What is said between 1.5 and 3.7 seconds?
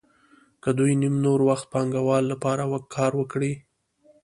د پانګوال لپاره کار وکړي